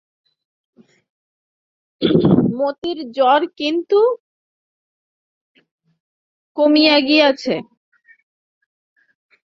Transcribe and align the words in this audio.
মতির 2.57 2.99
জ্বর 3.15 3.41
কিন্তু 3.59 3.99
কমিয়া 6.57 6.97
গিয়াছে। 7.07 7.55